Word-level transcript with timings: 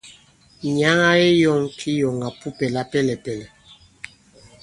Nyǎŋ 0.75 0.99
a 1.09 1.11
keyɔ̂ŋ 1.37 1.61
kiyɔ̀ŋàpupɛ̀ 1.77 2.67
lapɛlɛ̀pɛ̀lɛ̀. 2.75 3.49